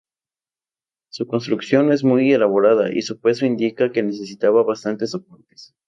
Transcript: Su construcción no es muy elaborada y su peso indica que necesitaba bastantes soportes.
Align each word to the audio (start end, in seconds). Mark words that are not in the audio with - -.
Su 1.09 1.27
construcción 1.27 1.85
no 1.85 1.93
es 1.93 2.03
muy 2.03 2.33
elaborada 2.33 2.91
y 2.91 3.03
su 3.03 3.19
peso 3.19 3.45
indica 3.45 3.91
que 3.91 4.01
necesitaba 4.01 4.63
bastantes 4.63 5.11
soportes. 5.11 5.75